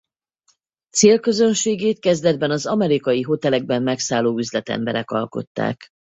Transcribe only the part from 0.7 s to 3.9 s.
Célközönségét kezdetben az amerikai hotelekben